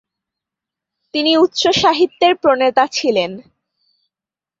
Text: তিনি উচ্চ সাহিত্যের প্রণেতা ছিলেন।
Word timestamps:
তিনি 1.13 1.31
উচ্চ 1.37 1.61
সাহিত্যের 1.81 2.33
প্রণেতা 2.35 2.83
ছিলেন। 2.87 3.31